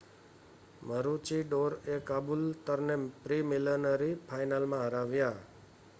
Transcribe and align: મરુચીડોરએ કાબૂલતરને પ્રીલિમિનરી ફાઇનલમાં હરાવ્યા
મરુચીડોરએ 0.83 1.97
કાબૂલતરને 2.03 2.97
પ્રીલિમિનરી 3.23 4.11
ફાઇનલમાં 4.27 4.85
હરાવ્યા 4.85 5.39